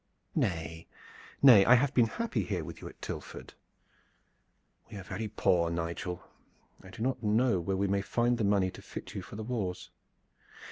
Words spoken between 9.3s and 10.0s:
the wars.